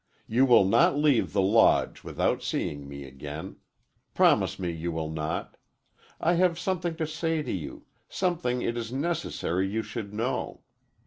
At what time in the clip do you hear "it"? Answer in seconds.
8.63-8.75